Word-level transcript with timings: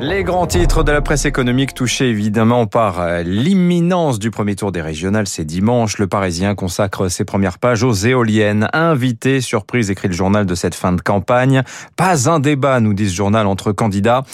Les 0.00 0.24
grands 0.24 0.46
titres 0.46 0.82
de 0.82 0.92
la 0.92 1.00
presse 1.00 1.24
économique 1.24 1.74
touchés 1.74 2.08
évidemment 2.08 2.66
par 2.66 3.00
euh, 3.00 3.22
l'imminence 3.22 4.18
du 4.18 4.30
premier 4.30 4.54
tour 4.56 4.72
des 4.72 4.80
régionales, 4.82 5.26
c'est 5.26 5.44
dimanche. 5.44 5.98
Le 5.98 6.06
Parisien 6.06 6.54
consacre 6.54 7.08
ses 7.08 7.24
premières 7.24 7.58
pages 7.58 7.82
aux 7.82 7.92
éoliennes. 7.92 8.68
Invité, 8.72 9.40
surprise, 9.40 9.90
écrit 9.90 10.08
le 10.08 10.14
journal 10.14 10.46
de 10.46 10.54
cette 10.54 10.74
fin 10.74 10.92
de 10.92 11.00
campagne. 11.00 11.62
Pas 11.96 12.28
un 12.28 12.40
débat, 12.40 12.80
nous 12.80 12.94
dit 12.94 13.08
ce 13.08 13.14
journal, 13.14 13.46
entre 13.46 13.72
candidats, 13.72 14.24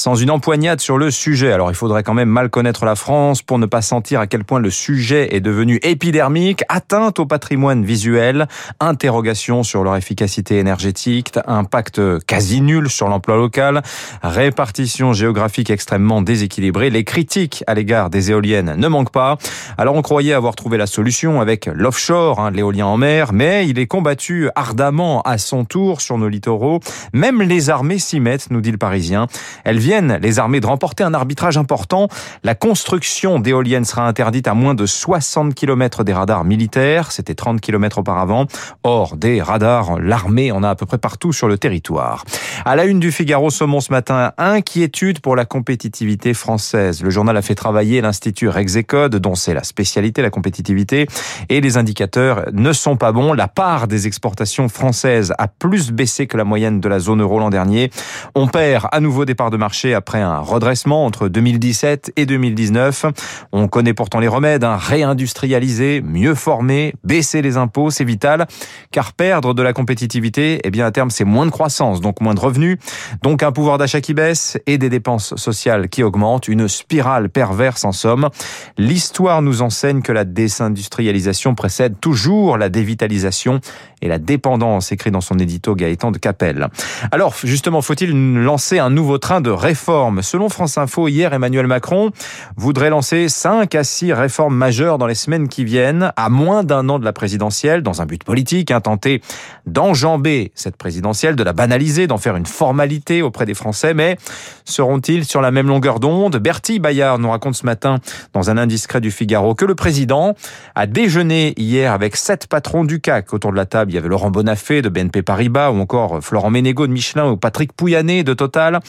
sans 0.00 0.14
une 0.14 0.30
empoignade 0.30 0.80
sur 0.80 0.96
le 0.96 1.10
sujet. 1.10 1.52
Alors 1.52 1.70
il 1.70 1.74
faudrait 1.74 2.02
quand 2.02 2.14
même 2.14 2.30
mal 2.30 2.48
connaître 2.48 2.86
la 2.86 2.94
France 2.94 3.42
pour 3.42 3.58
ne 3.58 3.66
pas 3.66 3.82
sentir 3.82 4.18
à 4.20 4.26
quel 4.26 4.44
point 4.44 4.58
le 4.58 4.70
sujet 4.70 5.34
est 5.36 5.40
devenu 5.40 5.78
épidermique, 5.82 6.64
atteinte 6.70 7.18
au 7.18 7.26
patrimoine 7.26 7.84
visuel, 7.84 8.48
interrogation 8.80 9.62
sur 9.62 9.84
leur 9.84 9.96
efficacité 9.96 10.58
énergétique, 10.58 11.32
impact 11.46 12.00
quasi 12.26 12.62
nul 12.62 12.88
sur 12.88 13.08
l'emploi 13.08 13.36
local, 13.36 13.82
répartition 14.22 15.12
géographique 15.12 15.68
extrêmement 15.68 16.22
déséquilibrée. 16.22 16.88
Les 16.88 17.04
critiques 17.04 17.62
à 17.66 17.74
l'égard 17.74 18.08
des 18.08 18.30
éoliennes 18.30 18.76
ne 18.76 18.88
manquent 18.88 19.12
pas. 19.12 19.36
Alors 19.76 19.96
on 19.96 20.02
croyait 20.02 20.32
avoir 20.32 20.56
trouvé 20.56 20.78
la 20.78 20.86
solution 20.86 21.42
avec 21.42 21.66
l'offshore, 21.66 22.40
hein, 22.40 22.50
l'éolien 22.50 22.86
en 22.86 22.96
mer, 22.96 23.34
mais 23.34 23.68
il 23.68 23.78
est 23.78 23.86
combattu 23.86 24.48
ardemment 24.54 25.20
à 25.22 25.36
son 25.36 25.66
tour 25.66 26.00
sur 26.00 26.16
nos 26.16 26.28
littoraux. 26.28 26.80
Même 27.12 27.42
les 27.42 27.68
armées 27.68 27.98
s'y 27.98 28.18
mettent, 28.18 28.50
nous 28.50 28.62
dit 28.62 28.72
le 28.72 28.78
Parisien. 28.78 29.26
Elles 29.64 29.89
les 29.90 30.38
armées, 30.38 30.60
de 30.60 30.66
remporter 30.66 31.02
un 31.02 31.14
arbitrage 31.14 31.58
important. 31.58 32.08
La 32.44 32.54
construction 32.54 33.40
d'éoliennes 33.40 33.84
sera 33.84 34.06
interdite 34.06 34.46
à 34.46 34.54
moins 34.54 34.74
de 34.74 34.86
60 34.86 35.54
km 35.54 36.04
des 36.04 36.12
radars 36.12 36.44
militaires. 36.44 37.10
C'était 37.10 37.34
30 37.34 37.60
km 37.60 37.98
auparavant. 37.98 38.46
Or, 38.84 39.16
des 39.16 39.42
radars, 39.42 39.98
l'armée 39.98 40.52
en 40.52 40.62
a 40.62 40.70
à 40.70 40.74
peu 40.76 40.86
près 40.86 40.98
partout 40.98 41.32
sur 41.32 41.48
le 41.48 41.58
territoire. 41.58 42.24
À 42.64 42.76
la 42.76 42.84
une 42.84 43.00
du 43.00 43.10
Figaro 43.10 43.50
Saumon 43.50 43.80
ce 43.80 43.90
matin, 43.90 44.32
inquiétude 44.38 45.20
pour 45.20 45.34
la 45.34 45.44
compétitivité 45.44 46.34
française. 46.34 47.02
Le 47.02 47.10
journal 47.10 47.36
a 47.36 47.42
fait 47.42 47.56
travailler 47.56 48.00
l'Institut 48.00 48.48
Rexecode, 48.48 49.16
dont 49.16 49.34
c'est 49.34 49.54
la 49.54 49.64
spécialité, 49.64 50.22
la 50.22 50.30
compétitivité, 50.30 51.08
et 51.48 51.60
les 51.60 51.76
indicateurs 51.78 52.44
ne 52.52 52.72
sont 52.72 52.96
pas 52.96 53.10
bons. 53.10 53.32
La 53.32 53.48
part 53.48 53.88
des 53.88 54.06
exportations 54.06 54.68
françaises 54.68 55.34
a 55.38 55.48
plus 55.48 55.90
baissé 55.90 56.28
que 56.28 56.36
la 56.36 56.44
moyenne 56.44 56.80
de 56.80 56.88
la 56.88 57.00
zone 57.00 57.22
euro 57.22 57.40
l'an 57.40 57.50
dernier. 57.50 57.90
On 58.36 58.46
perd 58.46 58.86
à 58.92 59.00
nouveau 59.00 59.24
des 59.24 59.34
parts 59.34 59.50
de 59.50 59.56
marché 59.56 59.79
après 59.86 60.20
un 60.20 60.38
redressement 60.38 61.04
entre 61.04 61.28
2017 61.28 62.12
et 62.16 62.26
2019. 62.26 63.06
On 63.52 63.68
connaît 63.68 63.94
pourtant 63.94 64.20
les 64.20 64.28
remèdes, 64.28 64.64
hein. 64.64 64.76
réindustrialiser, 64.76 66.02
mieux 66.02 66.34
former, 66.34 66.94
baisser 67.04 67.42
les 67.42 67.56
impôts, 67.56 67.90
c'est 67.90 68.04
vital, 68.04 68.46
car 68.90 69.12
perdre 69.12 69.54
de 69.54 69.62
la 69.62 69.72
compétitivité, 69.72 70.60
eh 70.64 70.70
bien 70.70 70.86
à 70.86 70.90
terme 70.90 71.10
c'est 71.10 71.24
moins 71.24 71.46
de 71.46 71.50
croissance, 71.50 72.00
donc 72.00 72.20
moins 72.20 72.34
de 72.34 72.40
revenus, 72.40 72.78
donc 73.22 73.42
un 73.42 73.52
pouvoir 73.52 73.78
d'achat 73.78 74.00
qui 74.00 74.14
baisse 74.14 74.58
et 74.66 74.78
des 74.78 74.88
dépenses 74.88 75.34
sociales 75.36 75.88
qui 75.88 76.02
augmentent, 76.02 76.48
une 76.48 76.68
spirale 76.68 77.28
perverse 77.28 77.84
en 77.84 77.92
somme. 77.92 78.28
L'histoire 78.76 79.42
nous 79.42 79.62
enseigne 79.62 80.02
que 80.02 80.12
la 80.12 80.24
désindustrialisation 80.24 81.54
précède 81.54 81.98
toujours 82.00 82.58
la 82.58 82.68
dévitalisation 82.68 83.60
et 84.02 84.08
la 84.08 84.18
dépendance, 84.18 84.92
écrit 84.92 85.10
dans 85.10 85.20
son 85.20 85.38
édito 85.38 85.74
Gaëtan 85.74 86.10
de 86.10 86.18
Capelle. 86.18 86.68
Alors, 87.12 87.34
justement, 87.44 87.82
faut-il 87.82 88.12
lancer 88.42 88.78
un 88.78 88.90
nouveau 88.90 89.18
train 89.18 89.40
de 89.40 89.50
réforme 89.60 90.22
Selon 90.22 90.48
France 90.48 90.78
Info, 90.78 91.06
hier, 91.08 91.32
Emmanuel 91.32 91.66
Macron 91.66 92.10
voudrait 92.56 92.90
lancer 92.90 93.28
5 93.28 93.74
à 93.74 93.84
6 93.84 94.12
réformes 94.12 94.56
majeures 94.56 94.98
dans 94.98 95.06
les 95.06 95.14
semaines 95.14 95.48
qui 95.48 95.64
viennent, 95.64 96.12
à 96.16 96.28
moins 96.28 96.64
d'un 96.64 96.88
an 96.88 96.98
de 96.98 97.04
la 97.04 97.12
présidentielle, 97.12 97.82
dans 97.82 98.02
un 98.02 98.06
but 98.06 98.24
politique, 98.24 98.70
hein, 98.70 98.80
tenter 98.80 99.20
d'enjamber 99.66 100.50
cette 100.54 100.76
présidentielle, 100.76 101.36
de 101.36 101.42
la 101.42 101.52
banaliser, 101.52 102.06
d'en 102.06 102.18
faire 102.18 102.36
une 102.36 102.46
formalité 102.46 103.22
auprès 103.22 103.46
des 103.46 103.54
Français, 103.54 103.94
mais 103.94 104.16
seront-ils 104.64 105.24
sur 105.24 105.40
la 105.40 105.50
même 105.50 105.68
longueur 105.68 106.00
d'onde? 106.00 106.36
Bertie 106.36 106.78
Bayard 106.78 107.18
nous 107.18 107.30
raconte 107.30 107.54
ce 107.54 107.66
matin, 107.66 107.98
dans 108.32 108.50
un 108.50 108.56
indiscret 108.56 109.00
du 109.00 109.10
Figaro, 109.10 109.54
que 109.54 109.64
le 109.64 109.74
président 109.74 110.34
a 110.74 110.86
déjeuné 110.86 111.54
hier 111.56 111.92
avec 111.92 112.16
sept 112.16 112.46
patrons 112.46 112.84
du 112.84 113.00
CAC 113.00 113.32
autour 113.34 113.52
de 113.52 113.56
la 113.56 113.66
table. 113.66 113.92
Il 113.92 113.94
y 113.94 113.98
avait 113.98 114.08
Laurent 114.08 114.30
Bonafé 114.30 114.82
de 114.82 114.88
BNP 114.88 115.22
Paribas, 115.22 115.70
ou 115.70 115.80
encore 115.80 116.20
Florent 116.22 116.50
Ménégo 116.50 116.86
de 116.86 116.92
Michelin, 116.92 117.30
ou 117.30 117.36
Patrick 117.36 117.72
Pouyanné 117.72 118.24
de 118.24 118.32
Total. 118.32 118.80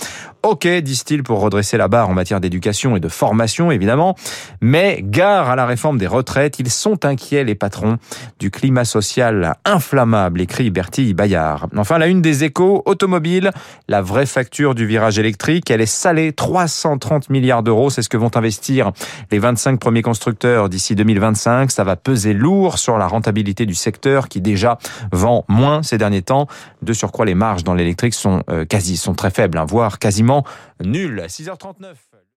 Ok, 0.64 0.68
disent-ils, 0.68 1.24
pour 1.24 1.40
redresser 1.40 1.76
la 1.76 1.88
barre 1.88 2.08
en 2.12 2.14
matière 2.14 2.40
d'éducation 2.40 2.96
et 2.96 3.00
de 3.00 3.08
formation, 3.08 3.72
évidemment. 3.72 4.16
Mais 4.62 5.00
gare 5.02 5.50
à 5.50 5.56
la 5.56 5.66
réforme 5.66 5.98
des 5.98 6.06
retraites, 6.06 6.60
ils 6.60 6.70
sont 6.70 7.04
inquiets, 7.04 7.44
les 7.44 7.56
patrons, 7.56 7.98
du 8.38 8.52
climat 8.52 8.86
social 8.86 9.56
inflammable, 9.66 10.40
écrit 10.40 10.70
Bertie 10.70 11.16
Bayard. 11.16 11.68
Enfin, 11.76 11.98
la 11.98 12.06
une 12.06 12.22
des 12.22 12.44
échos, 12.44 12.84
automobile, 12.86 13.50
la 13.88 14.04
vraie 14.04 14.28
facture 14.28 14.76
du 14.76 14.86
virage 14.86 15.18
électrique, 15.18 15.72
elle 15.72 15.82
est 15.82 15.88
salée, 15.88 16.32
330 16.32 17.32
milliards 17.32 17.64
d'euros, 17.64 17.90
c'est 17.90 18.04
ce 18.04 18.10
que 18.10 18.18
vont 18.18 18.30
investir 18.36 18.92
les 19.32 19.40
25 19.40 19.80
premiers 19.80 20.04
constructeurs 20.04 20.70
d'ici 20.70 20.94
2025. 20.94 21.72
Ça 21.72 21.84
va 21.84 21.96
peser 21.96 22.36
lourd 22.36 22.78
sur 22.78 23.00
la 23.00 23.08
rentabilité 23.08 23.66
du 23.66 23.74
secteur 23.74 24.28
qui 24.28 24.42
déjà 24.42 24.78
vend 25.12 25.44
moins 25.48 25.82
ces 25.82 25.98
derniers 25.98 26.22
temps. 26.22 26.46
De 26.84 26.94
surcroît, 26.94 27.26
les 27.26 27.34
marges 27.34 27.64
dans 27.64 27.74
l'électrique 27.74 28.14
sont 28.14 28.44
euh, 28.52 28.64
quasi, 28.64 28.96
sont 28.96 29.16
très 29.16 29.32
faibles, 29.32 29.58
hein, 29.58 29.66
voire 29.66 29.98
quasiment 29.98 30.46
nulles. 30.84 31.28
6h39. 31.30 32.11